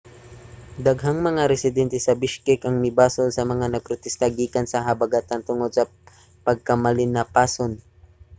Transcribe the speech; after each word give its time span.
daghang 0.85 1.19
mga 1.27 1.43
residente 1.53 1.97
sa 2.01 2.17
bishkek 2.21 2.61
ang 2.63 2.75
mibasol 2.83 3.27
sa 3.33 3.43
mga 3.51 3.65
nagprotesta 3.73 4.25
gikan 4.37 4.65
sa 4.69 4.85
habagatan 4.87 5.41
tungod 5.47 5.71
sa 5.73 5.83
pagkamalinapason 6.45 7.71